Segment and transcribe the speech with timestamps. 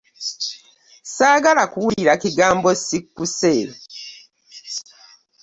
[1.13, 3.55] Saagala kuwulira kigambo sikkuse.